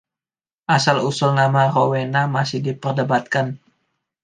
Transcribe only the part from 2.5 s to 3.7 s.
diperdebatkan.